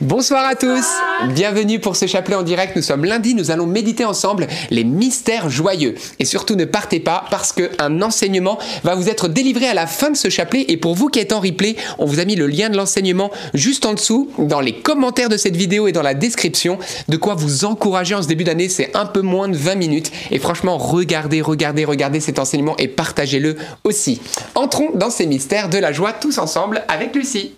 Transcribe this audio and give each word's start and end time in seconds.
Bonsoir 0.00 0.46
à 0.46 0.54
tous, 0.54 0.86
bienvenue 1.34 1.78
pour 1.78 1.94
ce 1.94 2.06
chapelet 2.06 2.34
en 2.34 2.42
direct. 2.42 2.74
Nous 2.74 2.80
sommes 2.80 3.04
lundi, 3.04 3.34
nous 3.34 3.50
allons 3.50 3.66
méditer 3.66 4.06
ensemble 4.06 4.46
les 4.70 4.82
mystères 4.82 5.50
joyeux. 5.50 5.94
Et 6.18 6.24
surtout 6.24 6.54
ne 6.54 6.64
partez 6.64 7.00
pas 7.00 7.26
parce 7.30 7.52
qu'un 7.52 8.00
enseignement 8.00 8.58
va 8.82 8.94
vous 8.94 9.10
être 9.10 9.28
délivré 9.28 9.66
à 9.66 9.74
la 9.74 9.86
fin 9.86 10.10
de 10.10 10.16
ce 10.16 10.30
chapelet. 10.30 10.64
Et 10.68 10.78
pour 10.78 10.94
vous 10.94 11.08
qui 11.08 11.18
êtes 11.18 11.34
en 11.34 11.40
replay, 11.40 11.76
on 11.98 12.06
vous 12.06 12.18
a 12.18 12.24
mis 12.24 12.34
le 12.34 12.46
lien 12.46 12.70
de 12.70 12.78
l'enseignement 12.78 13.30
juste 13.52 13.84
en 13.84 13.92
dessous, 13.92 14.30
dans 14.38 14.60
les 14.60 14.72
commentaires 14.72 15.28
de 15.28 15.36
cette 15.36 15.54
vidéo 15.54 15.86
et 15.86 15.92
dans 15.92 16.00
la 16.00 16.14
description, 16.14 16.78
de 17.10 17.18
quoi 17.18 17.34
vous 17.34 17.66
encourager 17.66 18.14
en 18.14 18.22
ce 18.22 18.28
début 18.28 18.44
d'année. 18.44 18.70
C'est 18.70 18.96
un 18.96 19.04
peu 19.04 19.20
moins 19.20 19.48
de 19.48 19.56
20 19.58 19.74
minutes. 19.74 20.12
Et 20.30 20.38
franchement, 20.38 20.78
regardez, 20.78 21.42
regardez, 21.42 21.84
regardez 21.84 22.20
cet 22.20 22.38
enseignement 22.38 22.74
et 22.78 22.88
partagez-le 22.88 23.56
aussi. 23.84 24.22
Entrons 24.54 24.92
dans 24.94 25.10
ces 25.10 25.26
mystères 25.26 25.68
de 25.68 25.76
la 25.76 25.92
joie 25.92 26.14
tous 26.14 26.38
ensemble 26.38 26.84
avec 26.88 27.14
Lucie. 27.14 27.52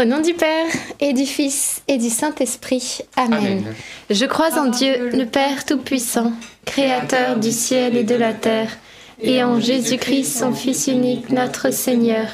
Au 0.00 0.04
nom 0.04 0.20
du 0.20 0.32
Père 0.32 0.68
et 1.00 1.12
du 1.12 1.26
Fils 1.26 1.82
et 1.88 1.98
du 1.98 2.08
Saint-Esprit. 2.08 3.00
Amen. 3.16 3.64
Je 4.08 4.26
crois 4.26 4.56
en 4.56 4.66
Dieu, 4.66 5.10
le 5.12 5.24
Père 5.24 5.64
Tout-Puissant, 5.64 6.30
Créateur 6.64 7.36
du 7.36 7.50
ciel 7.50 7.96
et 7.96 8.04
de 8.04 8.14
la 8.14 8.32
terre, 8.32 8.70
et 9.20 9.42
en 9.42 9.58
Jésus-Christ, 9.58 10.38
son 10.38 10.52
Fils 10.52 10.86
unique, 10.86 11.30
notre 11.30 11.72
Seigneur, 11.72 12.28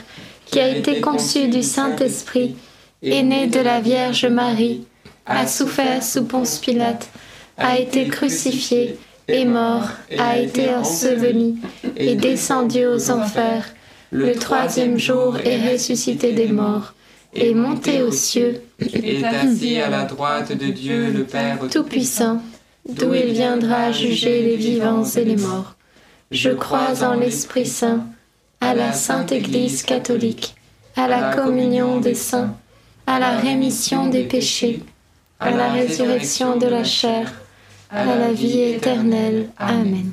qui 0.45 0.61
a 0.61 0.69
été 0.69 1.01
conçu 1.01 1.49
du 1.49 1.63
Saint-Esprit, 1.63 2.55
est 3.03 3.23
né 3.23 3.47
de 3.47 3.61
la 3.61 3.81
Vierge 3.81 4.27
Marie, 4.27 4.85
a 5.25 5.47
souffert 5.47 6.03
sous 6.03 6.25
Ponce 6.25 6.59
Pilate, 6.59 7.09
a 7.57 7.79
été 7.79 8.09
crucifié, 8.09 8.99
est 9.27 9.47
mort, 9.47 9.89
a 10.19 10.39
été 10.39 10.69
enseveli, 10.69 11.57
et 11.97 12.15
descendu 12.15 12.85
aux 12.85 13.11
enfers. 13.11 13.65
Le 14.11 14.35
troisième 14.35 14.99
jour 14.99 15.39
est 15.39 15.73
ressuscité 15.73 16.33
des 16.33 16.49
morts 16.49 16.93
est 17.35 17.55
monté 17.55 18.03
aux 18.03 18.13
cieux, 18.13 18.63
est 18.81 19.25
assis 19.25 19.79
à 19.79 19.89
la 19.89 20.05
droite 20.05 20.53
de 20.53 20.67
Dieu 20.67 21.11
le 21.11 21.25
Père 21.25 21.59
Tout-Puissant, 21.71 22.43
d'où 22.89 23.15
il 23.15 23.33
viendra 23.33 23.93
juger 23.93 24.43
les 24.43 24.57
vivants 24.57 25.05
et 25.05 25.25
les 25.25 25.37
morts. 25.37 25.75
Je 26.31 26.51
crois 26.51 27.03
en 27.03 27.15
l'Esprit 27.15 27.67
Saint, 27.67 28.07
à 28.61 28.75
la 28.75 28.93
Sainte 28.93 29.33
Église 29.33 29.83
catholique, 29.83 30.55
à 30.97 31.09
la 31.09 31.35
communion 31.35 32.01
des 32.01 32.15
saints, 32.15 32.57
à 33.07 33.19
la 33.19 33.37
rémission 33.37 34.09
des 34.09 34.25
péchés, 34.25 34.81
à 35.41 35.51
la 35.51 35.73
résurrection 35.73 36.57
de 36.57 36.67
la 36.67 36.85
chair, 36.85 37.33
à 37.91 38.05
la 38.05 38.33
vie 38.33 38.61
éternelle. 38.61 39.51
Amen. 39.59 40.13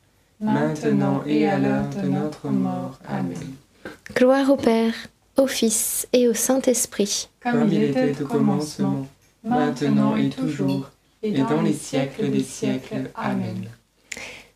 maintenant 0.41 1.23
et 1.25 1.47
à 1.47 1.57
l'heure 1.57 1.89
de 1.89 2.07
notre 2.07 2.49
mort. 2.49 2.99
Amen. 3.07 3.37
Gloire 4.15 4.49
au 4.49 4.57
Père, 4.57 4.93
au 5.37 5.47
Fils 5.47 6.07
et 6.13 6.27
au 6.27 6.33
Saint-Esprit. 6.33 7.29
Comme 7.41 7.71
il 7.71 7.83
était 7.83 8.21
au 8.21 8.25
commencement, 8.25 9.07
maintenant 9.43 10.15
et 10.15 10.29
toujours, 10.29 10.89
et 11.23 11.31
dans 11.31 11.61
les 11.61 11.73
siècles 11.73 12.29
des 12.29 12.43
siècles. 12.43 13.09
Amen. 13.15 13.69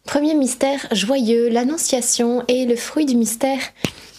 Premier 0.05 0.35
mystère 0.35 0.87
joyeux, 0.91 1.49
l'Annonciation 1.49 2.43
et 2.47 2.65
le 2.65 2.75
fruit 2.75 3.05
du 3.05 3.15
mystère, 3.15 3.59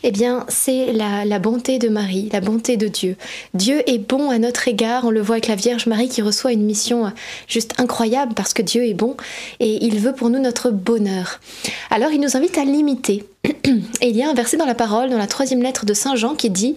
eh 0.03 0.11
bien, 0.11 0.45
c'est 0.49 0.93
la, 0.93 1.39
bonté 1.39 1.79
de 1.79 1.89
Marie, 1.89 2.29
la 2.33 2.41
bonté 2.41 2.77
de 2.77 2.89
Dieu. 2.89 3.17
Dieu 3.55 3.83
est 3.89 3.99
bon 3.99 4.31
à 4.31 4.39
notre 4.39 4.69
égard. 4.69 5.05
On 5.05 5.11
le 5.11 5.21
voit 5.21 5.37
avec 5.37 5.49
la 5.49 5.57
Vierge 5.57 5.87
Marie 5.87 6.09
qui 6.09 6.23
reçoit 6.23 6.53
une 6.53 6.65
mission 6.65 7.07
euh, 7.07 7.11
juste 7.49 7.75
incroyable 7.79 8.35
parce 8.35 8.53
que 8.53 8.63
Dieu 8.63 8.85
est 8.85 8.95
bon 8.95 9.17
et 9.61 9.85
il 9.85 9.99
veut 9.99 10.13
pour 10.13 10.31
nous 10.31 10.39
notre 10.39 10.71
bonheur. 10.71 11.41
Alors, 11.91 12.11
il 12.11 12.21
nous 12.21 12.37
invite 12.37 12.59
à 12.59 12.65
l'imiter. 12.65 13.25
Et 14.01 14.09
il 14.09 14.17
y 14.17 14.23
a 14.23 14.29
un 14.29 14.35
verset 14.35 14.57
dans 14.57 14.67
la 14.67 14.75
parole, 14.75 15.11
dans 15.11 15.19
la 15.19 15.27
troisième 15.27 15.63
lettre 15.63 15.87
de 15.87 15.95
Saint 15.95 16.17
Jean, 16.17 16.35
qui 16.35 16.51
dit 16.51 16.77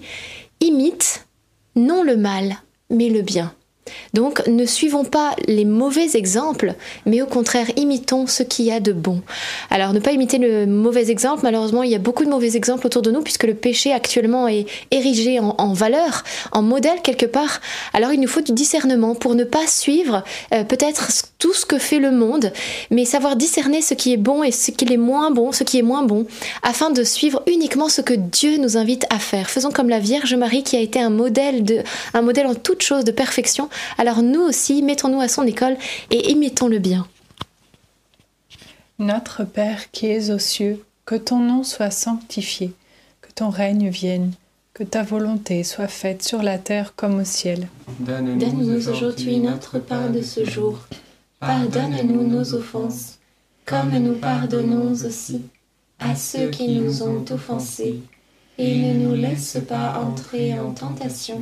Imite 0.61 1.25
non 1.75 2.03
le 2.03 2.15
mal, 2.15 2.57
mais 2.89 3.09
le 3.09 3.21
bien. 3.21 3.53
Donc 4.13 4.45
ne 4.47 4.65
suivons 4.65 5.03
pas 5.03 5.35
les 5.47 5.65
mauvais 5.65 6.15
exemples, 6.15 6.73
mais 7.05 7.21
au 7.21 7.25
contraire 7.25 7.67
imitons 7.75 8.27
ce 8.27 8.43
qu'il 8.43 8.65
y 8.65 8.71
a 8.71 8.79
de 8.79 8.91
bon. 8.91 9.21
Alors 9.69 9.93
ne 9.93 9.99
pas 9.99 10.11
imiter 10.11 10.37
le 10.37 10.65
mauvais 10.65 11.09
exemple, 11.11 11.41
malheureusement 11.43 11.83
il 11.83 11.91
y 11.91 11.95
a 11.95 11.99
beaucoup 11.99 12.25
de 12.25 12.29
mauvais 12.29 12.55
exemples 12.55 12.87
autour 12.87 13.01
de 13.01 13.11
nous 13.11 13.21
puisque 13.21 13.43
le 13.43 13.53
péché 13.53 13.93
actuellement 13.93 14.47
est 14.47 14.65
érigé 14.91 15.39
en, 15.39 15.73
valeur, 15.73 16.23
en 16.51 16.61
modèle 16.61 17.01
quelque 17.03 17.25
part. 17.25 17.61
Alors 17.93 18.11
il 18.11 18.19
nous 18.19 18.27
faut 18.27 18.41
du 18.41 18.53
discernement 18.53 19.15
pour 19.15 19.35
ne 19.35 19.43
pas 19.43 19.67
suivre 19.67 20.23
euh, 20.53 20.63
peut-être 20.63 21.09
tout 21.39 21.53
ce 21.53 21.65
que 21.65 21.77
fait 21.77 21.99
le 21.99 22.11
monde, 22.11 22.51
mais 22.91 23.05
savoir 23.05 23.35
discerner 23.35 23.81
ce 23.81 23.93
qui 23.93 24.13
est 24.13 24.17
bon 24.17 24.43
et 24.43 24.51
ce 24.51 24.71
qui 24.71 24.91
est 24.91 24.97
moins 24.97 25.31
bon, 25.31 25.51
ce 25.51 25.63
qui 25.63 25.79
est 25.79 25.83
moins 25.83 26.03
bon, 26.03 26.25
afin 26.63 26.89
de 26.89 27.03
suivre 27.03 27.41
uniquement 27.47 27.89
ce 27.89 28.01
que 28.01 28.13
Dieu 28.13 28.57
nous 28.57 28.77
invite 28.77 29.05
à 29.09 29.19
faire. 29.19 29.49
Faisons 29.49 29.71
comme 29.71 29.89
la 29.89 29.99
Vierge 29.99 30.35
Marie 30.35 30.63
qui 30.63 30.75
a 30.75 30.79
été 30.79 30.99
un 30.99 31.09
modèle, 31.09 31.63
de, 31.63 31.81
un 32.13 32.21
modèle 32.21 32.47
en 32.47 32.55
toute 32.55 32.81
chose 32.81 33.03
de 33.03 33.11
perfection 33.11 33.69
alors 33.97 34.21
nous 34.21 34.41
aussi, 34.41 34.81
mettons-nous 34.81 35.21
à 35.21 35.27
son 35.27 35.45
école 35.45 35.77
et 36.11 36.31
imitons 36.31 36.67
le 36.67 36.79
bien. 36.79 37.07
Notre 38.99 39.43
Père 39.45 39.91
qui 39.91 40.07
es 40.07 40.31
aux 40.31 40.39
cieux, 40.39 40.83
que 41.05 41.15
ton 41.15 41.39
nom 41.39 41.63
soit 41.63 41.91
sanctifié, 41.91 42.73
que 43.21 43.31
ton 43.33 43.49
règne 43.49 43.89
vienne, 43.89 44.33
que 44.73 44.83
ta 44.83 45.03
volonté 45.03 45.63
soit 45.63 45.87
faite 45.87 46.23
sur 46.23 46.43
la 46.43 46.57
terre 46.57 46.93
comme 46.95 47.19
au 47.19 47.23
ciel. 47.23 47.67
Donne-nous 47.99 48.75
aujourd'hui 48.75 49.39
notre 49.39 49.79
pain 49.79 50.09
de 50.09 50.21
ce 50.21 50.45
jour. 50.45 50.79
Pardonne-nous 51.39 52.27
nos 52.27 52.53
offenses, 52.53 53.19
comme 53.65 53.97
nous 53.97 54.15
pardonnons 54.15 54.91
aussi 54.91 55.41
à 55.99 56.15
ceux 56.15 56.49
qui 56.49 56.67
nous 56.75 57.03
ont 57.03 57.25
offensés, 57.29 58.01
et 58.57 58.75
ne 58.75 59.05
nous 59.05 59.15
laisse 59.15 59.57
pas 59.67 60.01
entrer 60.01 60.59
en 60.59 60.71
tentation 60.71 61.41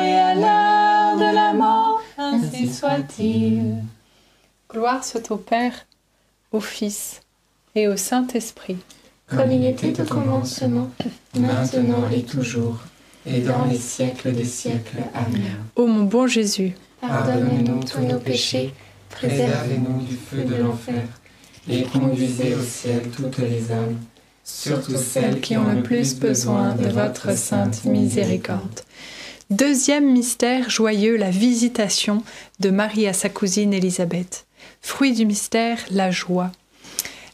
soit-il. 2.71 3.75
Gloire 4.69 5.03
soit 5.03 5.31
au 5.31 5.37
Père, 5.37 5.85
au 6.51 6.59
Fils 6.59 7.21
et 7.75 7.87
au 7.87 7.97
Saint-Esprit. 7.97 8.77
Comme 9.27 9.51
il 9.51 9.65
était 9.65 10.01
au 10.01 10.05
commencement, 10.05 10.89
maintenant 11.35 12.09
et 12.13 12.23
toujours, 12.23 12.79
et 13.25 13.39
dans 13.41 13.65
les 13.65 13.77
siècles 13.77 14.33
des 14.33 14.45
siècles. 14.45 14.97
Amen. 15.13 15.65
Ô 15.75 15.87
mon 15.87 16.03
bon 16.03 16.27
Jésus, 16.27 16.73
Pardonnez-nous 17.01 17.83
tous 17.83 18.01
nos 18.01 18.19
péchés, 18.19 18.73
préservez-nous 19.09 20.01
du 20.05 20.15
feu 20.15 20.43
de 20.43 20.55
l'enfer, 20.55 21.03
et 21.69 21.83
conduisez 21.83 22.55
au 22.55 22.61
ciel 22.61 23.09
toutes 23.15 23.39
les 23.39 23.71
âmes, 23.71 23.97
surtout 24.43 24.97
celles 24.97 25.41
qui 25.41 25.57
ont 25.57 25.71
le 25.71 25.81
plus 25.81 26.15
besoin 26.15 26.75
de 26.75 26.89
votre 26.89 27.35
sainte 27.37 27.85
miséricorde. 27.85 28.81
Deuxième 29.51 30.09
mystère 30.09 30.69
joyeux, 30.69 31.17
la 31.17 31.29
visitation 31.29 32.23
de 32.61 32.69
Marie 32.69 33.05
à 33.05 33.11
sa 33.11 33.27
cousine 33.27 33.73
Élisabeth. 33.73 34.45
Fruit 34.81 35.11
du 35.11 35.25
mystère, 35.25 35.77
la 35.91 36.09
joie. 36.09 36.53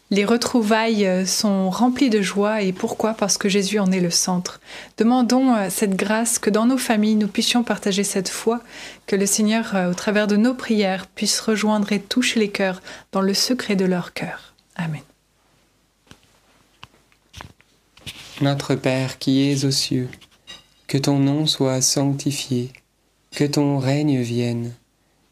Les 0.10 0.26
retrouvailles 0.26 1.06
euh, 1.06 1.28
sont 1.28 1.70
remplies 1.70 2.10
de 2.10 2.24
joie 2.24 2.64
et 2.64 2.74
pourquoi? 2.74 3.14
Parce 3.14 3.38
que 3.38 3.50
Jésus 3.50 3.78
en 3.78 3.92
est 3.92 4.00
le 4.00 4.10
centre. 4.10 4.60
Demandons 4.98 5.54
euh, 5.54 5.68
cette 5.70 5.96
grâce 5.96 6.40
que 6.40 6.50
dans 6.50 6.66
nos 6.66 6.80
familles 6.80 7.18
nous 7.18 7.28
puissions 7.28 7.62
partager 7.62 8.04
cette 8.04 8.30
foi, 8.30 8.62
que 9.06 9.16
le 9.16 9.28
Seigneur, 9.28 9.76
euh, 9.76 9.92
au 9.92 9.94
travers 9.94 10.26
de 10.26 10.38
nos 10.38 10.56
prières, 10.56 11.06
puisse 11.06 11.40
rejoindre 11.40 11.92
et 11.92 12.00
toucher 12.00 12.40
les 12.40 12.50
cœurs 12.50 12.82
dans 13.12 13.22
le 13.22 13.36
secret 13.36 13.76
de 13.76 13.86
leur 13.86 14.14
cœur. 14.14 14.56
Amen. 14.76 15.02
Notre 18.42 18.74
Père 18.74 19.20
qui 19.20 19.52
es 19.52 19.66
aux 19.66 19.72
cieux, 19.72 20.10
que 20.88 20.98
ton 20.98 21.20
nom 21.20 21.46
soit 21.46 21.82
sanctifié, 21.82 22.72
que 23.32 23.44
ton 23.44 23.78
règne 23.78 24.22
vienne, 24.22 24.72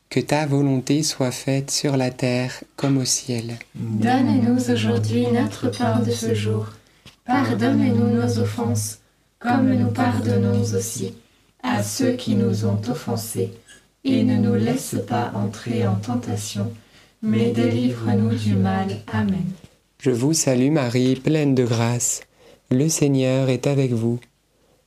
que 0.09 0.19
ta 0.19 0.45
volonté 0.45 1.01
soit 1.01 1.31
faite 1.31 1.71
sur 1.71 1.95
la 1.97 2.11
terre 2.11 2.63
comme 2.75 2.97
au 2.97 3.05
ciel. 3.05 3.57
Donne-nous 3.75 4.69
aujourd'hui 4.69 5.27
notre 5.27 5.69
pain 5.69 5.99
de 5.99 6.11
ce 6.11 6.33
jour. 6.33 6.67
Pardonne-nous 7.25 8.21
nos 8.21 8.39
offenses, 8.39 8.99
comme 9.39 9.73
nous 9.73 9.91
pardonnons 9.91 10.61
aussi 10.61 11.13
à 11.63 11.83
ceux 11.83 12.13
qui 12.13 12.35
nous 12.35 12.65
ont 12.65 12.79
offensés. 12.89 13.51
Et 14.03 14.23
ne 14.23 14.37
nous 14.37 14.53
laisse 14.53 14.95
pas 15.07 15.31
entrer 15.33 15.87
en 15.87 15.95
tentation, 15.95 16.71
mais 17.23 17.51
délivre-nous 17.51 18.35
du 18.35 18.55
mal. 18.55 18.87
Amen. 19.11 19.45
Je 19.99 20.11
vous 20.11 20.33
salue 20.33 20.69
Marie, 20.69 21.15
pleine 21.15 21.55
de 21.55 21.65
grâce. 21.65 22.21
Le 22.69 22.87
Seigneur 22.87 23.49
est 23.49 23.65
avec 23.65 23.93
vous. 23.93 24.19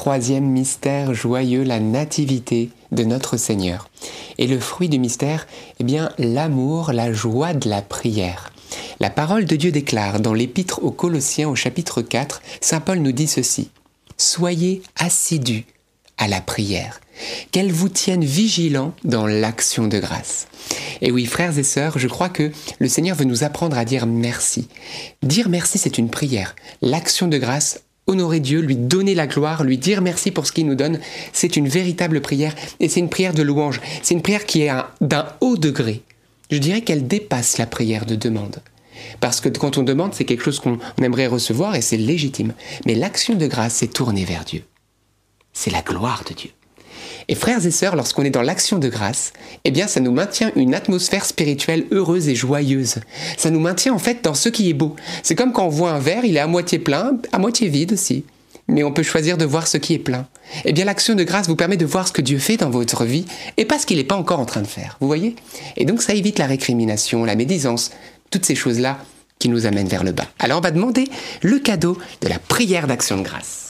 Troisième 0.00 0.46
mystère 0.46 1.12
joyeux, 1.12 1.62
la 1.62 1.78
nativité 1.78 2.70
de 2.90 3.04
notre 3.04 3.36
Seigneur. 3.36 3.90
Et 4.38 4.46
le 4.46 4.58
fruit 4.58 4.88
du 4.88 4.98
mystère, 4.98 5.46
eh 5.78 5.84
bien, 5.84 6.10
l'amour, 6.16 6.94
la 6.94 7.12
joie 7.12 7.52
de 7.52 7.68
la 7.68 7.82
prière. 7.82 8.50
La 8.98 9.10
parole 9.10 9.44
de 9.44 9.56
Dieu 9.56 9.72
déclare 9.72 10.18
dans 10.20 10.32
l'épître 10.32 10.82
aux 10.82 10.90
Colossiens 10.90 11.50
au 11.50 11.54
chapitre 11.54 12.00
4, 12.00 12.40
Saint 12.62 12.80
Paul 12.80 13.00
nous 13.00 13.12
dit 13.12 13.26
ceci. 13.26 13.68
Soyez 14.16 14.80
assidus 14.96 15.66
à 16.16 16.28
la 16.28 16.40
prière, 16.40 17.02
qu'elle 17.52 17.70
vous 17.70 17.90
tienne 17.90 18.24
vigilants 18.24 18.94
dans 19.04 19.26
l'action 19.26 19.86
de 19.86 19.98
grâce. 19.98 20.48
Et 21.02 21.12
oui, 21.12 21.26
frères 21.26 21.58
et 21.58 21.62
sœurs, 21.62 21.98
je 21.98 22.08
crois 22.08 22.30
que 22.30 22.50
le 22.78 22.88
Seigneur 22.88 23.18
veut 23.18 23.26
nous 23.26 23.44
apprendre 23.44 23.76
à 23.76 23.84
dire 23.84 24.06
merci. 24.06 24.66
Dire 25.22 25.50
merci, 25.50 25.76
c'est 25.76 25.98
une 25.98 26.08
prière. 26.08 26.56
L'action 26.80 27.28
de 27.28 27.36
grâce, 27.36 27.82
honorer 28.10 28.40
Dieu, 28.40 28.60
lui 28.60 28.76
donner 28.76 29.14
la 29.14 29.26
gloire, 29.26 29.64
lui 29.64 29.78
dire 29.78 30.02
merci 30.02 30.30
pour 30.30 30.46
ce 30.46 30.52
qu'il 30.52 30.66
nous 30.66 30.74
donne, 30.74 30.98
c'est 31.32 31.56
une 31.56 31.68
véritable 31.68 32.20
prière 32.20 32.54
et 32.80 32.88
c'est 32.88 33.00
une 33.00 33.08
prière 33.08 33.32
de 33.34 33.42
louange. 33.42 33.80
C'est 34.02 34.14
une 34.14 34.22
prière 34.22 34.44
qui 34.46 34.62
est 34.62 34.68
un- 34.68 34.86
d'un 35.00 35.26
haut 35.40 35.56
degré. 35.56 36.02
Je 36.50 36.58
dirais 36.58 36.80
qu'elle 36.82 37.06
dépasse 37.06 37.58
la 37.58 37.66
prière 37.66 38.06
de 38.06 38.16
demande. 38.16 38.56
Parce 39.20 39.40
que 39.40 39.48
quand 39.48 39.78
on 39.78 39.82
demande, 39.82 40.12
c'est 40.14 40.24
quelque 40.24 40.42
chose 40.44 40.58
qu'on 40.60 40.78
on 40.98 41.02
aimerait 41.02 41.26
recevoir 41.28 41.74
et 41.76 41.80
c'est 41.80 41.96
légitime. 41.96 42.52
Mais 42.86 42.94
l'action 42.94 43.34
de 43.34 43.46
grâce, 43.46 43.74
c'est 43.74 43.92
tourner 43.92 44.24
vers 44.24 44.44
Dieu. 44.44 44.62
C'est 45.52 45.70
la 45.70 45.82
gloire 45.82 46.22
de 46.28 46.34
Dieu. 46.34 46.50
Et 47.30 47.36
frères 47.36 47.64
et 47.64 47.70
sœurs, 47.70 47.94
lorsqu'on 47.94 48.24
est 48.24 48.30
dans 48.30 48.42
l'action 48.42 48.80
de 48.80 48.88
grâce, 48.88 49.32
eh 49.64 49.70
bien, 49.70 49.86
ça 49.86 50.00
nous 50.00 50.10
maintient 50.10 50.50
une 50.56 50.74
atmosphère 50.74 51.24
spirituelle 51.24 51.86
heureuse 51.92 52.28
et 52.28 52.34
joyeuse. 52.34 52.96
Ça 53.36 53.50
nous 53.50 53.60
maintient 53.60 53.94
en 53.94 54.00
fait 54.00 54.24
dans 54.24 54.34
ce 54.34 54.48
qui 54.48 54.68
est 54.68 54.74
beau. 54.74 54.96
C'est 55.22 55.36
comme 55.36 55.52
quand 55.52 55.64
on 55.64 55.68
voit 55.68 55.92
un 55.92 56.00
verre, 56.00 56.24
il 56.24 56.36
est 56.36 56.40
à 56.40 56.48
moitié 56.48 56.80
plein, 56.80 57.12
à 57.30 57.38
moitié 57.38 57.68
vide 57.68 57.92
aussi. 57.92 58.24
Mais 58.66 58.82
on 58.82 58.90
peut 58.90 59.04
choisir 59.04 59.38
de 59.38 59.44
voir 59.44 59.68
ce 59.68 59.76
qui 59.76 59.94
est 59.94 60.00
plein. 60.00 60.26
Eh 60.64 60.72
bien, 60.72 60.84
l'action 60.84 61.14
de 61.14 61.22
grâce 61.22 61.46
vous 61.46 61.54
permet 61.54 61.76
de 61.76 61.86
voir 61.86 62.08
ce 62.08 62.12
que 62.12 62.20
Dieu 62.20 62.38
fait 62.38 62.56
dans 62.56 62.68
votre 62.68 63.04
vie 63.04 63.26
et 63.56 63.64
pas 63.64 63.78
ce 63.78 63.86
qu'il 63.86 63.98
n'est 63.98 64.04
pas 64.04 64.16
encore 64.16 64.40
en 64.40 64.44
train 64.44 64.62
de 64.62 64.66
faire. 64.66 64.96
Vous 65.00 65.06
voyez? 65.06 65.36
Et 65.76 65.84
donc, 65.84 66.02
ça 66.02 66.14
évite 66.14 66.40
la 66.40 66.46
récrimination, 66.46 67.24
la 67.24 67.36
médisance, 67.36 67.92
toutes 68.32 68.44
ces 68.44 68.56
choses-là 68.56 68.98
qui 69.38 69.48
nous 69.48 69.66
amènent 69.66 69.86
vers 69.86 70.02
le 70.02 70.10
bas. 70.10 70.26
Alors, 70.40 70.58
on 70.58 70.62
va 70.62 70.72
demander 70.72 71.04
le 71.42 71.60
cadeau 71.60 71.96
de 72.22 72.28
la 72.28 72.40
prière 72.40 72.88
d'action 72.88 73.18
de 73.18 73.22
grâce. 73.22 73.69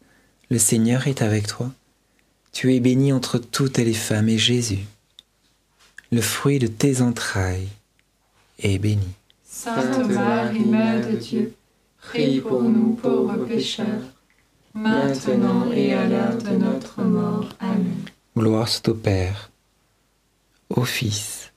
le 0.51 0.59
Seigneur 0.59 1.07
est 1.07 1.21
avec 1.21 1.47
toi. 1.47 1.71
Tu 2.51 2.75
es 2.75 2.81
bénie 2.81 3.13
entre 3.13 3.37
toutes 3.37 3.77
les 3.77 3.93
femmes 3.93 4.27
et 4.27 4.37
Jésus, 4.37 4.85
le 6.11 6.19
fruit 6.19 6.59
de 6.59 6.67
tes 6.67 7.01
entrailles, 7.01 7.69
est 8.59 8.77
béni. 8.77 9.07
Sainte 9.45 10.09
Marie, 10.09 10.65
Mère 10.65 11.07
de 11.09 11.15
Dieu, 11.15 11.53
prie 12.01 12.41
pour 12.41 12.63
nous 12.63 12.99
pauvres 13.01 13.45
pécheurs, 13.45 14.03
maintenant 14.73 15.71
et 15.71 15.93
à 15.93 16.05
l'heure 16.05 16.37
de 16.37 16.57
notre 16.57 17.01
mort. 17.01 17.47
Amen. 17.61 18.03
Gloire 18.37 18.67
soit 18.67 18.89
au 18.89 18.93
Père, 18.93 19.51
au 20.69 20.83
Fils 20.83 21.53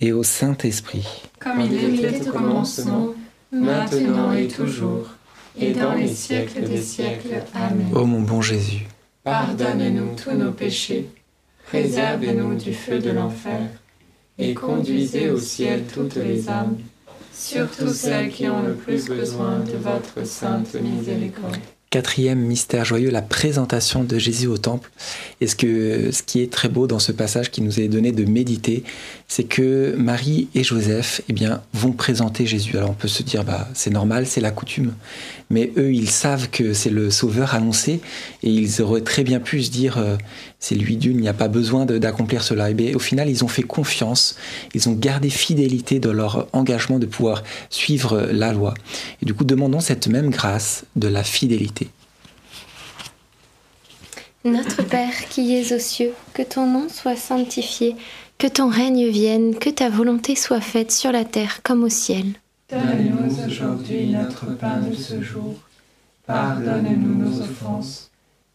et 0.00 0.12
au 0.12 0.22
Saint-Esprit. 0.22 1.22
Comme 1.38 1.60
il 1.62 2.04
était 2.04 2.28
au 2.28 2.32
commencement, 2.32 3.14
maintenant 3.50 4.34
et 4.34 4.48
toujours, 4.48 5.08
et 5.58 5.72
dans 5.72 5.94
les 5.94 6.08
siècles 6.08 6.62
des 6.68 6.80
siècles. 6.80 7.42
Amen. 7.54 7.88
Ô 7.94 8.04
mon 8.04 8.20
bon 8.20 8.42
Jésus, 8.42 8.86
Pardonne-nous 9.24 10.16
tous 10.16 10.32
nos 10.32 10.52
péchés, 10.52 11.08
préservez-nous 11.66 12.56
du 12.56 12.74
feu 12.74 12.98
de 12.98 13.10
l'enfer, 13.10 13.68
et 14.38 14.54
conduisez 14.54 15.30
au 15.30 15.38
ciel 15.38 15.84
toutes 15.92 16.16
les 16.16 16.48
âmes, 16.48 16.78
surtout 17.32 17.88
celles 17.88 18.30
qui 18.30 18.48
ont 18.48 18.62
le 18.62 18.74
plus 18.74 19.08
besoin 19.08 19.60
de 19.60 19.76
votre 19.76 20.26
sainte 20.26 20.74
miséricorde. 20.74 21.56
Quatrième 21.92 22.38
mystère 22.38 22.86
joyeux, 22.86 23.10
la 23.10 23.20
présentation 23.20 24.02
de 24.02 24.18
Jésus 24.18 24.46
au 24.46 24.56
temple. 24.56 24.90
Et 25.42 25.46
ce, 25.46 25.54
que, 25.54 26.10
ce 26.10 26.22
qui 26.22 26.40
est 26.40 26.50
très 26.50 26.70
beau 26.70 26.86
dans 26.86 26.98
ce 26.98 27.12
passage 27.12 27.50
qui 27.50 27.60
nous 27.60 27.80
est 27.80 27.88
donné 27.88 28.12
de 28.12 28.24
méditer, 28.24 28.82
c'est 29.28 29.44
que 29.44 29.94
Marie 29.98 30.48
et 30.54 30.64
Joseph 30.64 31.20
eh 31.28 31.34
bien, 31.34 31.62
vont 31.74 31.92
présenter 31.92 32.46
Jésus. 32.46 32.78
Alors 32.78 32.90
on 32.90 32.94
peut 32.94 33.08
se 33.08 33.22
dire, 33.22 33.44
bah, 33.44 33.68
c'est 33.74 33.90
normal, 33.90 34.26
c'est 34.26 34.40
la 34.40 34.50
coutume. 34.50 34.94
Mais 35.50 35.70
eux, 35.76 35.92
ils 35.92 36.08
savent 36.08 36.48
que 36.48 36.72
c'est 36.72 36.88
le 36.88 37.10
Sauveur 37.10 37.54
annoncé 37.54 38.00
et 38.42 38.48
ils 38.48 38.80
auraient 38.80 39.02
très 39.02 39.22
bien 39.22 39.38
pu 39.38 39.62
se 39.62 39.70
dire, 39.70 39.98
euh, 39.98 40.16
c'est 40.62 40.76
lui 40.76 40.96
d'une, 40.96 41.16
il 41.16 41.22
n'y 41.22 41.28
a 41.28 41.34
pas 41.34 41.48
besoin 41.48 41.86
d'accomplir 41.86 42.44
cela. 42.44 42.70
Et 42.70 42.74
bien, 42.74 42.94
au 42.94 43.00
final, 43.00 43.28
ils 43.28 43.42
ont 43.42 43.48
fait 43.48 43.64
confiance, 43.64 44.36
ils 44.74 44.88
ont 44.88 44.92
gardé 44.92 45.28
fidélité 45.28 45.98
dans 45.98 46.12
leur 46.12 46.46
engagement 46.52 47.00
de 47.00 47.06
pouvoir 47.06 47.42
suivre 47.68 48.28
la 48.30 48.52
loi. 48.52 48.74
Et 49.20 49.26
du 49.26 49.34
coup, 49.34 49.42
demandons 49.42 49.80
cette 49.80 50.06
même 50.06 50.30
grâce 50.30 50.84
de 50.94 51.08
la 51.08 51.24
fidélité. 51.24 51.88
Notre 54.44 54.84
Père 54.84 55.28
qui 55.30 55.52
es 55.56 55.74
aux 55.74 55.80
cieux, 55.80 56.12
que 56.32 56.42
ton 56.42 56.68
nom 56.68 56.88
soit 56.88 57.16
sanctifié, 57.16 57.96
que 58.38 58.46
ton 58.46 58.68
règne 58.68 59.08
vienne, 59.08 59.56
que 59.56 59.70
ta 59.70 59.90
volonté 59.90 60.36
soit 60.36 60.60
faite 60.60 60.92
sur 60.92 61.10
la 61.10 61.24
terre 61.24 61.64
comme 61.64 61.82
au 61.82 61.88
ciel. 61.88 62.26
Donne-nous 62.70 63.48
aujourd'hui 63.48 64.06
notre 64.06 64.56
pain 64.56 64.78
de 64.78 64.94
ce 64.94 65.20
jour. 65.20 65.56
Pardonne-nous 66.24 67.16
nos 67.16 67.40
offenses, 67.40 68.11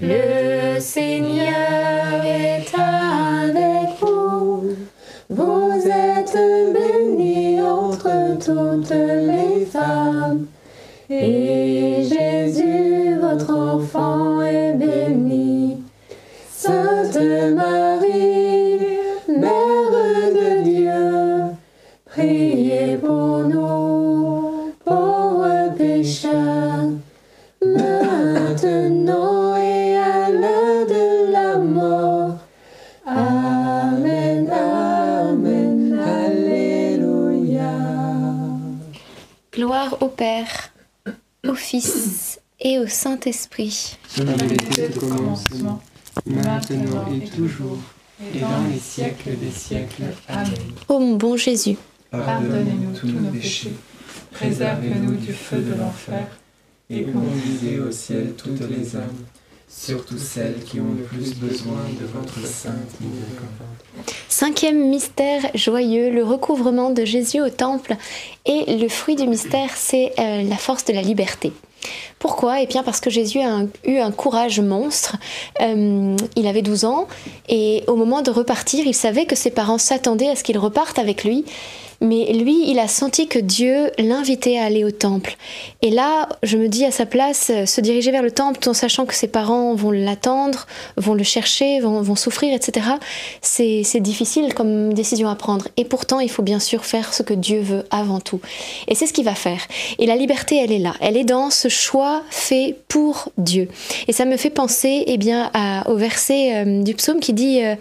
Le 0.00 0.80
Seigneur 0.80 2.24
est 2.24 2.66
avec 2.74 3.90
vous. 4.00 4.70
Vous 5.30 5.72
êtes 5.86 6.36
bénie 6.72 7.60
entre 7.60 8.36
toutes 8.44 8.90
les 8.90 9.64
femmes. 9.66 10.46
Et 11.08 12.02
Jésus, 12.02 13.20
votre 13.20 13.56
enfant, 13.56 14.42
est 14.42 14.72
béni. 14.72 15.84
Sainte 16.50 17.20
Marie, 17.54 17.83
Fils 41.80 42.38
et 42.60 42.78
au 42.78 42.86
Saint-Esprit. 42.86 43.98
Comme 44.16 44.28
il 44.44 44.52
était 44.52 44.96
au 44.96 45.00
commencement, 45.00 45.82
maintenant 46.24 47.12
et 47.12 47.28
toujours, 47.28 47.78
et 48.32 48.38
dans 48.38 48.64
les 48.72 48.78
siècles 48.78 49.36
des 49.36 49.50
siècles. 49.50 50.04
Amen. 50.28 50.52
Ô 50.88 51.00
mon 51.00 51.16
bon 51.16 51.36
Jésus, 51.36 51.76
Pardonnez-nous 52.12 52.96
tous 52.96 53.08
nos 53.08 53.28
péchés, 53.30 53.72
préservez-nous 54.30 55.16
du 55.16 55.32
feu 55.32 55.58
de 55.58 55.74
l'enfer, 55.74 56.28
et 56.90 57.02
conduisez 57.02 57.80
au 57.80 57.90
ciel 57.90 58.34
toutes 58.36 58.70
les 58.70 58.94
âmes, 58.94 59.23
surtout 59.76 60.18
celles 60.18 60.62
qui 60.64 60.80
ont 60.80 60.94
le 60.96 61.04
plus 61.04 61.34
besoin 61.34 61.82
de 62.00 62.06
votre 62.06 62.46
sainte 62.46 63.00
miséricorde. 63.00 63.74
Cinquième 64.28 64.88
mystère 64.88 65.42
joyeux, 65.54 66.10
le 66.10 66.22
recouvrement 66.22 66.90
de 66.90 67.04
Jésus 67.04 67.40
au 67.40 67.50
temple. 67.50 67.96
Et 68.46 68.76
le 68.76 68.88
fruit 68.88 69.16
du 69.16 69.26
mystère, 69.26 69.70
c'est 69.74 70.12
euh, 70.18 70.42
la 70.42 70.56
force 70.56 70.84
de 70.84 70.92
la 70.92 71.02
liberté. 71.02 71.52
Pourquoi? 72.18 72.62
Eh 72.62 72.66
bien 72.66 72.82
parce 72.82 73.00
que 73.00 73.10
Jésus 73.10 73.40
a 73.40 73.64
eu 73.84 73.98
un 73.98 74.10
courage 74.10 74.60
monstre. 74.60 75.16
Euh, 75.60 76.16
il 76.36 76.46
avait 76.46 76.62
12 76.62 76.84
ans 76.86 77.06
et 77.48 77.84
au 77.86 77.96
moment 77.96 78.22
de 78.22 78.30
repartir, 78.30 78.86
il 78.86 78.94
savait 78.94 79.26
que 79.26 79.36
ses 79.36 79.50
parents 79.50 79.78
s'attendaient 79.78 80.30
à 80.30 80.36
ce 80.36 80.44
qu'il 80.44 80.56
reparte 80.56 80.98
avec 80.98 81.24
lui. 81.24 81.44
Mais 82.00 82.32
lui, 82.32 82.70
il 82.70 82.78
a 82.78 82.88
senti 82.88 83.28
que 83.28 83.38
Dieu 83.38 83.90
l'invitait 83.98 84.58
à 84.58 84.64
aller 84.64 84.84
au 84.84 84.90
temple. 84.90 85.36
Et 85.82 85.90
là, 85.90 86.28
je 86.42 86.56
me 86.56 86.68
dis 86.68 86.84
à 86.84 86.90
sa 86.90 87.06
place, 87.06 87.50
euh, 87.50 87.66
se 87.66 87.80
diriger 87.80 88.10
vers 88.10 88.22
le 88.22 88.30
temple 88.30 88.68
en 88.68 88.74
sachant 88.74 89.06
que 89.06 89.14
ses 89.14 89.28
parents 89.28 89.74
vont 89.74 89.90
l'attendre, 89.90 90.66
vont 90.96 91.14
le 91.14 91.22
chercher, 91.22 91.80
vont, 91.80 92.14
souffrir, 92.14 92.54
etc. 92.54 92.86
C'est 93.42 94.00
difficile 94.00 94.54
comme 94.54 94.94
décision 94.94 95.28
à 95.28 95.34
prendre. 95.34 95.68
Et 95.76 95.84
pourtant, 95.84 96.20
il 96.20 96.30
faut 96.30 96.42
bien 96.42 96.60
sûr 96.60 96.84
faire 96.84 97.12
ce 97.12 97.22
que 97.22 97.34
Dieu 97.34 97.60
veut 97.60 97.84
avant 97.90 98.20
tout. 98.20 98.40
Et 98.88 98.94
c'est 98.94 99.06
ce 99.06 99.12
qu'il 99.12 99.24
va 99.24 99.34
faire. 99.34 99.60
Et 99.98 100.06
la 100.06 100.16
liberté, 100.16 100.56
elle 100.62 100.72
est 100.72 100.78
là. 100.78 100.94
Elle 101.00 101.16
est 101.16 101.24
dans 101.24 101.50
ce 101.50 101.68
choix 101.68 102.22
fait 102.30 102.76
pour 102.88 103.30
Dieu. 103.38 103.68
Et 104.08 104.12
ça 104.12 104.24
me 104.24 104.36
fait 104.36 104.50
penser 104.50 105.04
eh 105.06 105.16
bien, 105.16 105.50
au 105.86 105.96
verset 105.96 106.64
euh, 106.64 106.82
du 106.82 106.94
psaume 106.94 107.20
qui 107.20 107.32
dit 107.32 107.62
euh, 107.62 107.76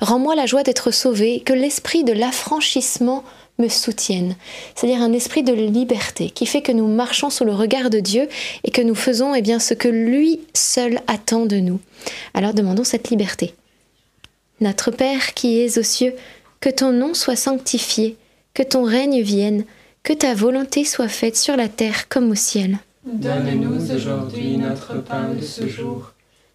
Rends-moi 0.00 0.34
la 0.34 0.46
joie 0.46 0.62
d'être 0.62 0.90
sauvé, 0.90 1.40
que 1.40 1.52
l'esprit 1.52 2.04
de 2.04 2.12
l'affranchissement 2.12 3.24
me 3.58 3.68
soutienne. 3.68 4.36
C'est-à-dire 4.74 5.02
un 5.02 5.12
esprit 5.12 5.42
de 5.42 5.52
liberté 5.52 6.30
qui 6.30 6.46
fait 6.46 6.62
que 6.62 6.72
nous 6.72 6.86
marchons 6.86 7.30
sous 7.30 7.44
le 7.44 7.54
regard 7.54 7.90
de 7.90 8.00
Dieu 8.00 8.28
et 8.64 8.70
que 8.70 8.82
nous 8.82 8.94
faisons 8.94 9.34
eh 9.34 9.42
bien, 9.42 9.58
ce 9.58 9.74
que 9.74 9.88
lui 9.88 10.40
seul 10.54 11.00
attend 11.06 11.46
de 11.46 11.56
nous. 11.56 11.80
Alors 12.34 12.54
demandons 12.54 12.84
cette 12.84 13.10
liberté. 13.10 13.54
Notre 14.60 14.90
Père 14.90 15.34
qui 15.34 15.60
es 15.60 15.78
aux 15.78 15.82
cieux, 15.82 16.14
que 16.60 16.70
ton 16.70 16.92
nom 16.92 17.14
soit 17.14 17.36
sanctifié, 17.36 18.16
que 18.54 18.62
ton 18.62 18.84
règne 18.84 19.20
vienne, 19.20 19.64
que 20.02 20.12
ta 20.12 20.34
volonté 20.34 20.84
soit 20.84 21.08
faite 21.08 21.36
sur 21.36 21.56
la 21.56 21.68
terre 21.68 22.08
comme 22.08 22.30
au 22.30 22.34
ciel. 22.34 22.78
Donne-nous 23.04 23.92
aujourd'hui 23.92 24.56
notre 24.56 25.02
pain 25.02 25.30
de 25.30 25.42
ce 25.42 25.68
jour. 25.68 26.12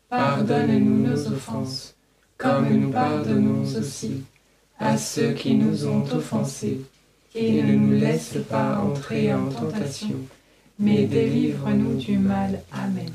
Pardonne-nous 0.09 1.07
nos 1.07 1.27
offenses, 1.27 1.95
comme 2.37 2.69
nous 2.69 2.91
pardonnons 2.91 3.61
aussi 3.77 4.23
à 4.79 4.97
ceux 4.97 5.31
qui 5.31 5.55
nous 5.55 5.87
ont 5.87 6.03
offensés. 6.13 6.81
Et 7.35 7.61
ne 7.61 7.73
nous 7.73 7.99
laisse 7.99 8.37
pas 8.49 8.79
entrer 8.79 9.31
en 9.33 9.49
tentation, 9.49 10.15
mais 10.79 11.03
délivre-nous 11.03 11.95
du 11.97 12.17
mal. 12.17 12.61
Amen. 12.71 13.09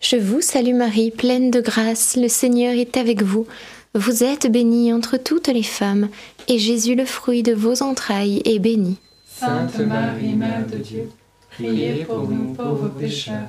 Je 0.00 0.16
vous 0.16 0.40
salue 0.40 0.74
Marie, 0.74 1.10
pleine 1.10 1.50
de 1.50 1.60
grâce, 1.60 2.16
le 2.16 2.28
Seigneur 2.28 2.74
est 2.74 2.96
avec 2.96 3.22
vous. 3.22 3.46
Vous 3.94 4.22
êtes 4.22 4.50
bénie 4.52 4.92
entre 4.92 5.16
toutes 5.16 5.48
les 5.48 5.62
femmes, 5.64 6.10
et 6.48 6.58
Jésus, 6.58 6.94
le 6.94 7.06
fruit 7.06 7.42
de 7.42 7.54
vos 7.54 7.82
entrailles, 7.82 8.40
est 8.44 8.58
béni. 8.58 8.98
Sainte 9.26 9.78
Marie, 9.80 10.34
Mère 10.34 10.66
de 10.66 10.76
Dieu, 10.76 11.08
priez 11.50 12.04
pour 12.04 12.28
nous 12.28 12.52
pauvres 12.54 12.88
pécheurs, 12.88 13.48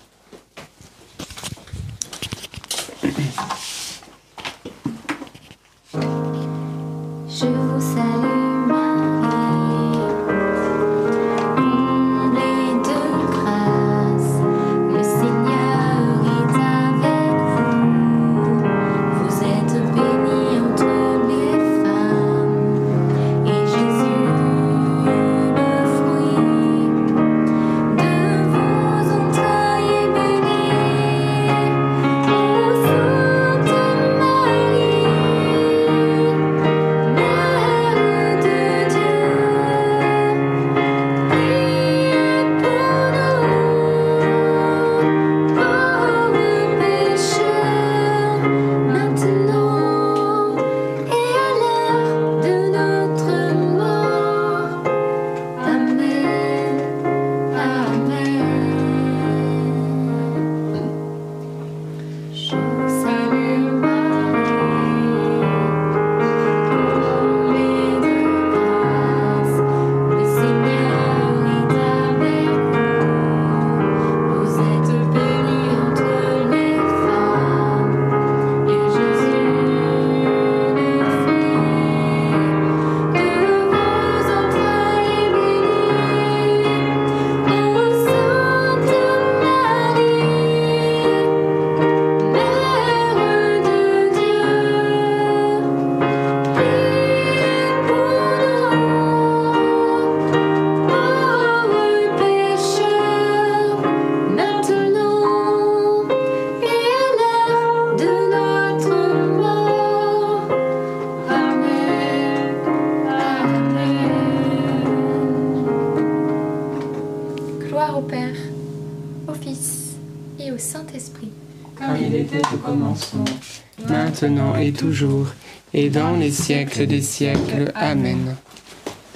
Maintenant 124.21 124.55
et 124.55 124.71
toujours, 124.71 125.27
et 125.73 125.89
dans 125.89 126.15
les 126.17 126.31
siècles 126.31 126.85
des 126.87 127.01
siècles. 127.01 127.71
Amen. 127.75 128.35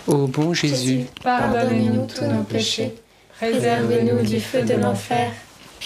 Ô 0.07 0.27
bon 0.27 0.53
Jésus, 0.53 1.05
pardonnez-nous 1.23 2.05
tous 2.07 2.25
nos 2.25 2.43
péchés, 2.43 2.93
Préservez-nous 3.37 4.21
du 4.25 4.39
feu 4.39 4.61
de 4.61 4.73
l'enfer. 4.75 5.31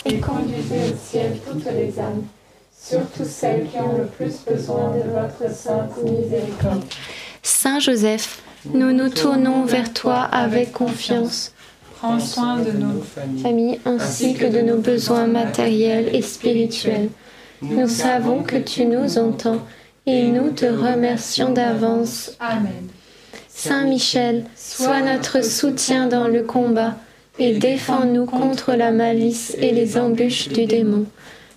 et 0.06 0.20
conduisez 0.20 0.92
au 0.94 0.98
ciel 1.10 1.38
toutes 1.50 1.66
les 1.66 2.00
âmes, 2.00 2.24
surtout 2.80 3.26
celles 3.28 3.68
qui 3.70 3.78
ont 3.78 3.98
le 3.98 4.06
plus 4.06 4.36
besoin 4.50 4.94
de 4.96 5.10
votre 5.10 5.54
sainte 5.54 5.92
miséricorde. 6.04 6.84
Saint 7.42 7.80
Joseph, 7.80 8.42
nous 8.74 8.92
nous 8.94 9.10
tournons 9.10 9.66
vers 9.66 9.92
toi 9.94 10.22
avec 10.24 10.72
confiance, 10.74 11.54
Prends 11.98 12.20
soin 12.20 12.60
de 12.60 12.72
nos 12.72 13.04
famille, 13.44 13.78
ainsi 13.84 14.34
que 14.34 14.46
de 14.46 14.62
nos 14.62 14.78
besoins 14.78 15.28
matériels 15.28 16.10
et 16.16 16.22
spirituels. 16.22 17.10
Nous 17.62 17.90
savons 17.90 18.44
que 18.44 18.56
tu 18.56 18.86
nous 18.86 19.18
entends 19.18 19.60
et 20.06 20.28
nous 20.28 20.52
te 20.52 20.66
remercions 20.66 21.52
d'avance. 21.52 22.32
Amen. 22.40 22.88
Saint 23.50 23.84
Michel, 23.84 24.46
sois 24.56 25.02
notre 25.02 25.44
soutien 25.44 26.08
dans 26.08 26.28
le 26.28 26.44
combat 26.44 26.96
et 27.38 27.58
défends-nous 27.58 28.26
contre 28.26 28.74
la 28.74 28.92
malice 28.92 29.56
et 29.60 29.72
les 29.72 29.98
embûches 29.98 30.48
du 30.48 30.66
démon. 30.66 31.06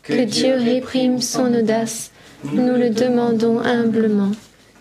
Que 0.02 0.24
Dieu 0.24 0.54
réprime 0.54 1.20
son 1.20 1.54
audace, 1.54 2.10
nous 2.44 2.74
le 2.74 2.90
demandons 2.90 3.60
humblement. 3.60 4.32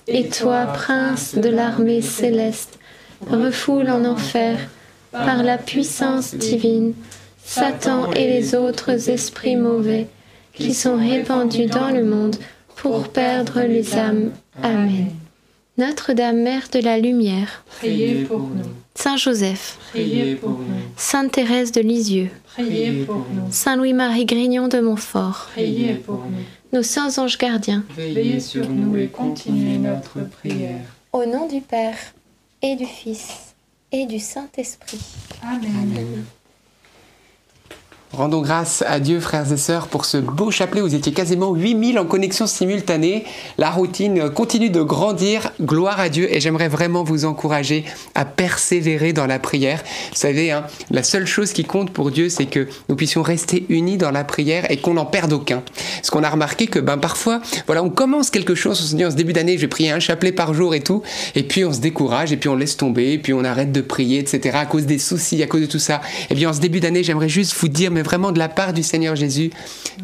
Et 0.08 0.28
toi, 0.30 0.66
prince 0.66 1.36
de 1.36 1.50
l'armée 1.50 2.02
céleste, 2.02 2.80
refoule 3.30 3.92
en 3.92 4.04
enfer, 4.06 4.58
par 5.12 5.44
la 5.44 5.60
puissance 5.60 6.34
divine, 6.34 6.94
Satan 7.44 8.12
et 8.14 8.28
les 8.28 8.56
autres 8.56 9.10
esprits 9.10 9.56
mauvais 9.56 10.08
qui 10.54 10.74
sont 10.74 10.98
répandus 10.98 11.66
dans 11.68 11.90
le 11.90 12.04
monde 12.04 12.36
pour 12.76 13.08
perdre 13.10 13.62
les 13.62 13.96
âmes. 13.96 14.32
Amen. 14.62 15.10
Notre-Dame, 15.78 16.42
Mère 16.42 16.68
de 16.72 16.80
la 16.80 17.00
Lumière, 17.00 17.64
Priez 17.80 18.26
pour 18.26 18.40
nous. 18.40 18.64
Saint 18.94 19.18
Joseph, 19.18 19.78
Priez 19.92 20.36
pour 20.36 20.50
nous. 20.52 20.66
Sainte 20.98 21.32
Thérèse 21.32 21.72
de 21.72 21.82
Lisieux, 21.82 22.30
Priez 22.54 23.04
pour 23.06 23.26
nous. 23.34 23.48
Saint 23.52 23.78
Louis-Marie 23.78 24.26
Grignon 24.26 24.68
de 24.68 24.80
Montfort, 24.80 25.48
Priez 25.54 25.94
pour 25.96 26.18
nous. 26.18 26.44
nos 26.78 26.84
saints 26.84 27.18
anges 27.18 27.38
gardiens, 27.38 27.84
Veillez 27.96 28.40
sur 28.42 28.68
nous 28.70 28.96
et 28.98 29.08
continuez 29.08 29.78
notre 29.78 30.20
prière. 30.30 30.82
au 31.14 31.26
nom 31.26 31.48
du 31.48 31.62
Père 31.62 31.98
et 32.62 32.76
du 32.76 32.86
Fils 32.86 33.30
et 33.94 34.06
du 34.06 34.20
Saint-Esprit. 34.20 35.00
Amen. 35.42 36.26
Rendons 38.14 38.42
grâce 38.42 38.84
à 38.86 39.00
Dieu, 39.00 39.22
frères 39.22 39.50
et 39.54 39.58
sœurs, 39.58 39.88
pour 39.88 40.04
ce 40.04 40.18
beau 40.18 40.52
chapelet. 40.52 40.82
Vous 40.82 40.96
étiez 40.96 41.14
quasiment 41.14 41.54
8000 41.54 41.98
en 41.98 42.06
connexion 42.06 42.46
simultanée. 42.46 43.24
La 43.58 43.70
routine 43.70 44.30
continue 44.30 44.70
de 44.70 44.82
grandir. 44.82 45.54
Gloire 45.62 45.98
à 45.98 46.10
Dieu. 46.10 46.28
Et 46.30 46.42
j'aimerais 46.42 46.68
vraiment 46.68 47.06
vous 47.06 47.24
encourager 47.24 47.86
à 48.14 48.26
persévérer 48.26 49.14
dans 49.14 49.28
la 49.28 49.40
prière. 49.40 49.82
Vous 50.10 50.18
savez, 50.18 50.52
hein, 50.52 50.66
la 50.90 51.04
seule 51.04 51.26
chose 51.26 51.54
qui 51.54 51.64
compte 51.64 51.92
pour 51.92 52.12
Dieu, 52.12 52.28
c'est 52.28 52.48
que 52.48 52.68
nous 52.90 52.98
puissions 52.98 53.22
rester 53.22 53.66
unis 53.70 53.96
dans 53.96 54.12
la 54.12 54.26
prière 54.26 54.70
et 54.70 54.76
qu'on 54.76 54.96
n'en 54.96 55.06
perde 55.06 55.32
aucun. 55.32 55.64
Parce 55.96 56.10
qu'on 56.10 56.24
a 56.24 56.30
remarqué 56.30 56.68
que 56.68 56.80
ben, 56.80 56.98
parfois, 56.98 57.40
voilà, 57.66 57.82
on 57.82 57.90
commence 57.90 58.30
quelque 58.30 58.56
chose, 58.56 58.82
on 58.82 58.88
se 58.88 58.96
dit 58.98 59.06
en 59.06 59.12
ce 59.12 59.16
début 59.16 59.32
d'année, 59.32 59.56
je 59.56 59.62
vais 59.62 59.68
prier 59.70 59.92
un 59.92 60.02
chapelet 60.02 60.34
par 60.34 60.54
jour 60.54 60.76
et 60.76 60.82
tout. 60.82 61.02
Et 61.36 61.44
puis 61.44 61.64
on 61.64 61.72
se 61.72 61.80
décourage, 61.80 62.34
et 62.34 62.38
puis 62.38 62.50
on 62.50 62.58
laisse 62.58 62.76
tomber, 62.76 63.14
et 63.14 63.20
puis 63.20 63.32
on 63.32 63.46
arrête 63.46 63.72
de 63.72 63.80
prier, 63.80 64.20
etc. 64.20 64.58
à 64.60 64.66
cause 64.66 64.86
des 64.86 65.00
soucis, 65.00 65.42
à 65.42 65.48
cause 65.48 65.62
de 65.62 65.68
tout 65.68 65.80
ça. 65.80 66.02
Et 66.30 66.36
bien 66.36 66.50
en 66.50 66.54
ce 66.54 66.60
début 66.60 66.82
d'année, 66.82 67.04
j'aimerais 67.04 67.30
juste 67.30 67.56
vous 67.58 67.70
dire, 67.70 67.90
mais 68.02 68.04
vraiment 68.04 68.32
de 68.32 68.40
la 68.40 68.50
part 68.50 68.74
du 68.74 68.82
Seigneur 68.82 69.16
Jésus, 69.16 69.52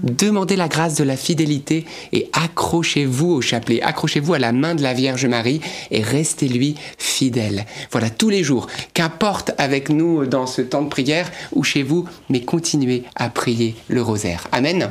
demandez 0.03 0.55
la 0.55 0.67
grâce 0.67 0.93
de 0.93 1.03
la 1.03 1.17
fidélité 1.17 1.85
et 2.13 2.29
accrochez-vous 2.31 3.31
au 3.31 3.41
chapelet, 3.41 3.81
accrochez-vous 3.81 4.35
à 4.35 4.39
la 4.39 4.51
main 4.51 4.75
de 4.75 4.83
la 4.83 4.93
Vierge 4.93 5.25
Marie 5.25 5.61
et 5.89 6.03
restez-lui 6.03 6.75
fidèle. 6.99 7.65
Voilà, 7.91 8.11
tous 8.11 8.29
les 8.29 8.43
jours, 8.43 8.67
qu'importe 8.93 9.51
avec 9.57 9.89
nous 9.89 10.27
dans 10.27 10.45
ce 10.45 10.61
temps 10.61 10.83
de 10.83 10.89
prière 10.89 11.31
ou 11.53 11.63
chez 11.63 11.81
vous, 11.81 12.05
mais 12.29 12.41
continuez 12.41 13.01
à 13.15 13.29
prier 13.29 13.75
le 13.87 14.03
rosaire. 14.03 14.47
Amen. 14.51 14.89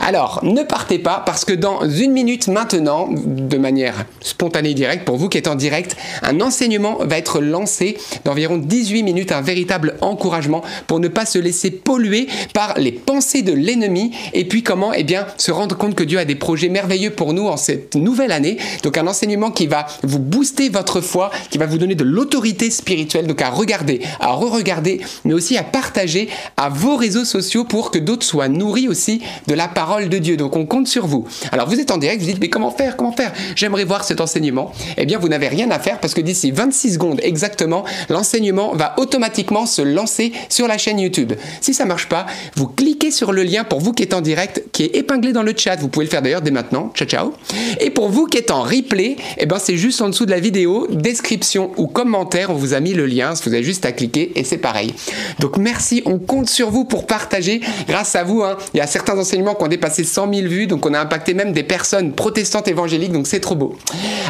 Alors, 0.00 0.40
ne 0.42 0.62
partez 0.62 0.98
pas 0.98 1.22
parce 1.24 1.46
que 1.46 1.54
dans 1.54 1.88
une 1.88 2.12
minute 2.12 2.48
maintenant, 2.48 3.08
de 3.10 3.56
manière 3.56 4.04
spontanée 4.20 4.72
et 4.72 4.74
directe, 4.74 5.06
pour 5.06 5.16
vous 5.16 5.30
qui 5.30 5.38
êtes 5.38 5.48
en 5.48 5.54
direct, 5.54 5.96
un 6.22 6.42
enseignement 6.42 6.98
va 7.00 7.16
être 7.16 7.40
lancé 7.40 7.96
d'environ 8.26 8.58
18 8.58 9.04
minutes, 9.04 9.32
un 9.32 9.40
véritable 9.40 9.96
encouragement 10.02 10.62
pour 10.86 11.00
ne 11.00 11.08
pas 11.08 11.24
se 11.24 11.38
laisser 11.38 11.70
polluer 11.70 12.28
par 12.54 12.78
les 12.78 12.92
pensées 12.92 13.42
de 13.42 13.52
l'ennemi 13.52 14.12
et 14.32 14.46
puis 14.46 14.62
comment 14.62 14.92
eh 14.92 15.04
bien 15.04 15.26
se 15.36 15.50
rendre 15.50 15.76
compte 15.76 15.94
que 15.94 16.04
Dieu 16.04 16.18
a 16.18 16.24
des 16.24 16.34
projets 16.34 16.68
merveilleux 16.68 17.10
pour 17.10 17.32
nous 17.32 17.46
en 17.48 17.56
cette 17.56 17.94
nouvelle 17.94 18.32
année. 18.32 18.58
Donc 18.82 18.96
un 18.96 19.06
enseignement 19.06 19.50
qui 19.50 19.66
va 19.66 19.86
vous 20.02 20.18
booster 20.18 20.68
votre 20.68 21.00
foi, 21.00 21.30
qui 21.50 21.58
va 21.58 21.66
vous 21.66 21.78
donner 21.78 21.94
de 21.94 22.04
l'autorité 22.04 22.70
spirituelle, 22.70 23.26
donc 23.26 23.42
à 23.42 23.50
regarder, 23.50 24.00
à 24.20 24.32
re-regarder, 24.32 25.00
mais 25.24 25.34
aussi 25.34 25.56
à 25.56 25.62
partager 25.62 26.28
à 26.56 26.68
vos 26.68 26.96
réseaux 26.96 27.24
sociaux 27.24 27.64
pour 27.64 27.90
que 27.90 27.98
d'autres 27.98 28.26
soient 28.26 28.48
nourris 28.48 28.88
aussi 28.88 29.22
de 29.46 29.54
la 29.54 29.68
parole 29.68 30.08
de 30.08 30.18
Dieu. 30.18 30.36
Donc 30.36 30.56
on 30.56 30.66
compte 30.66 30.88
sur 30.88 31.06
vous. 31.06 31.26
Alors 31.50 31.68
vous 31.68 31.80
êtes 31.80 31.90
en 31.90 31.98
direct, 31.98 32.20
vous 32.20 32.28
dites 32.28 32.40
mais 32.40 32.50
comment 32.50 32.70
faire 32.70 32.96
Comment 32.96 33.12
faire? 33.12 33.32
J'aimerais 33.56 33.84
voir 33.84 34.04
cet 34.04 34.20
enseignement. 34.20 34.72
Eh 34.96 35.06
bien 35.06 35.18
vous 35.18 35.28
n'avez 35.28 35.48
rien 35.48 35.70
à 35.70 35.78
faire 35.78 36.00
parce 36.00 36.14
que 36.14 36.20
d'ici 36.20 36.50
26 36.50 36.94
secondes 36.94 37.20
exactement, 37.22 37.84
l'enseignement 38.08 38.74
va 38.74 38.94
automatiquement 38.98 39.66
se 39.66 39.82
lancer 39.82 40.32
sur 40.48 40.68
la 40.68 40.78
chaîne 40.78 40.98
YouTube. 40.98 41.32
Si 41.60 41.74
ça 41.74 41.84
marche 41.84 42.08
pas, 42.08 42.26
vous 42.56 42.68
cliquez 42.68 43.10
sur 43.10 43.32
le 43.32 43.42
lien 43.42 43.64
pour 43.64 43.80
vous 43.80 43.92
qui 43.92 44.02
êtes 44.02 44.14
en 44.14 44.20
direct, 44.20 44.64
qui 44.72 44.84
est 44.84 44.96
épinglé 44.96 45.32
dans 45.32 45.42
le 45.42 45.54
chat. 45.56 45.76
Vous 45.76 45.88
pouvez 45.88 46.06
le 46.06 46.10
faire 46.10 46.22
d'ailleurs 46.22 46.42
dès 46.42 46.50
maintenant. 46.50 46.92
Ciao, 46.94 47.08
ciao. 47.08 47.32
Et 47.80 47.90
pour 47.90 48.08
vous 48.08 48.26
qui 48.26 48.38
êtes 48.38 48.50
en 48.50 48.62
replay, 48.62 49.16
eh 49.38 49.46
ben 49.46 49.58
c'est 49.58 49.76
juste 49.76 50.00
en 50.00 50.08
dessous 50.08 50.26
de 50.26 50.30
la 50.30 50.40
vidéo, 50.40 50.86
description 50.90 51.72
ou 51.76 51.86
commentaire. 51.86 52.50
On 52.50 52.54
vous 52.54 52.74
a 52.74 52.80
mis 52.80 52.94
le 52.94 53.06
lien. 53.06 53.32
Vous 53.44 53.52
avez 53.52 53.62
juste 53.62 53.84
à 53.84 53.92
cliquer 53.92 54.32
et 54.36 54.44
c'est 54.44 54.58
pareil. 54.58 54.94
Donc 55.40 55.56
merci. 55.56 56.02
On 56.04 56.18
compte 56.18 56.48
sur 56.48 56.70
vous 56.70 56.84
pour 56.84 57.06
partager. 57.06 57.60
Grâce 57.88 58.14
à 58.14 58.24
vous, 58.24 58.42
hein, 58.42 58.56
il 58.74 58.78
y 58.78 58.80
a 58.80 58.86
certains 58.86 59.18
enseignements 59.18 59.54
qui 59.54 59.64
ont 59.64 59.68
dépassé 59.68 60.04
100 60.04 60.32
000 60.32 60.46
vues. 60.48 60.66
Donc 60.66 60.86
on 60.86 60.94
a 60.94 61.00
impacté 61.00 61.34
même 61.34 61.52
des 61.52 61.62
personnes 61.62 62.12
protestantes 62.12 62.68
évangéliques. 62.68 63.12
Donc 63.12 63.26
c'est 63.26 63.40
trop 63.40 63.54
beau. 63.54 63.76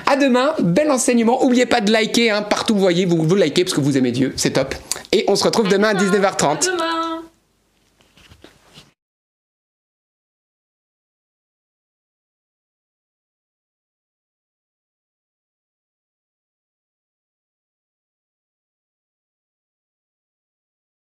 À 0.07 0.17
demain. 0.17 0.53
Bel 0.61 0.91
enseignement. 0.91 1.45
Oubliez 1.45 1.67
pas 1.67 1.81
de 1.81 1.93
liker 1.93 2.31
hein, 2.31 2.43
partout. 2.43 2.75
Vous 2.75 2.81
voyez, 2.81 3.05
vous, 3.05 3.23
vous 3.23 3.35
likez 3.35 3.65
parce 3.65 3.75
que 3.75 3.81
vous 3.81 3.97
aimez 3.97 4.13
Dieu. 4.13 4.33
C'est 4.37 4.51
top. 4.51 4.75
Et 5.13 5.25
on 5.29 5.37
se 5.37 5.45
retrouve 5.45 5.69
demain 5.69 5.89
à 5.89 5.95
19h30. 5.95 6.67
Demain. 6.67 7.12